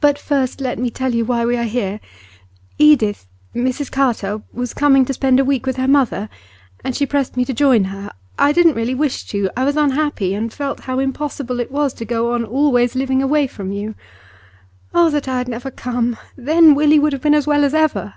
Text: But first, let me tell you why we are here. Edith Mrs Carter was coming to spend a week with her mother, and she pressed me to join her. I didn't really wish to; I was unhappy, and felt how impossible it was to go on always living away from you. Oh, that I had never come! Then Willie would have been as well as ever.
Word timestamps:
But 0.00 0.18
first, 0.18 0.60
let 0.60 0.80
me 0.80 0.90
tell 0.90 1.14
you 1.14 1.24
why 1.24 1.46
we 1.46 1.56
are 1.56 1.62
here. 1.62 2.00
Edith 2.76 3.28
Mrs 3.54 3.88
Carter 3.88 4.42
was 4.52 4.74
coming 4.74 5.04
to 5.04 5.14
spend 5.14 5.38
a 5.38 5.44
week 5.44 5.64
with 5.64 5.76
her 5.76 5.86
mother, 5.86 6.28
and 6.82 6.96
she 6.96 7.06
pressed 7.06 7.36
me 7.36 7.44
to 7.44 7.54
join 7.54 7.84
her. 7.84 8.10
I 8.36 8.50
didn't 8.50 8.74
really 8.74 8.96
wish 8.96 9.24
to; 9.26 9.48
I 9.56 9.62
was 9.64 9.76
unhappy, 9.76 10.34
and 10.34 10.52
felt 10.52 10.80
how 10.80 10.98
impossible 10.98 11.60
it 11.60 11.70
was 11.70 11.94
to 11.94 12.04
go 12.04 12.32
on 12.32 12.44
always 12.44 12.96
living 12.96 13.22
away 13.22 13.46
from 13.46 13.70
you. 13.70 13.94
Oh, 14.92 15.08
that 15.10 15.28
I 15.28 15.38
had 15.38 15.46
never 15.46 15.70
come! 15.70 16.16
Then 16.34 16.74
Willie 16.74 16.98
would 16.98 17.12
have 17.12 17.22
been 17.22 17.32
as 17.34 17.46
well 17.46 17.62
as 17.62 17.74
ever. 17.74 18.14